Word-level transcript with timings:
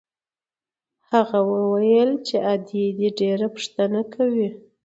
هغه 1.11 1.39
وويل 1.51 2.11
چې 2.27 2.35
ادې 2.53 2.85
دې 2.97 3.07
ډېره 3.19 3.47
پوښتنه 3.53 3.99
کوي. 4.13 4.49